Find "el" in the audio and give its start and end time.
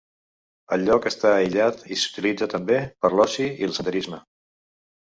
0.77-0.85, 3.71-3.81